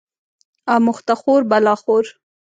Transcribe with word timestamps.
اموخته 0.73 1.13
خور 1.21 1.41
بلا 1.51 1.75
خور 1.83 2.05